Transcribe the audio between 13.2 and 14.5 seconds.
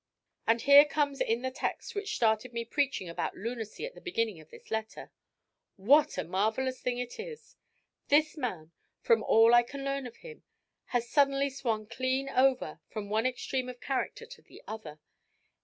extreme of character to